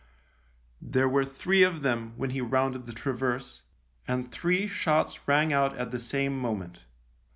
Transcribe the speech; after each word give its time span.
There 0.81 1.07
were 1.07 1.23
three 1.23 1.61
of 1.61 1.83
them 1.83 2.13
when 2.17 2.31
he 2.31 2.41
rounded 2.41 2.87
the 2.87 2.91
traverse, 2.91 3.61
and 4.07 4.31
three 4.31 4.65
shots 4.65 5.27
rang 5.27 5.53
out 5.53 5.77
at 5.77 5.91
the 5.91 5.99
same 5.99 6.35
moment. 6.39 6.79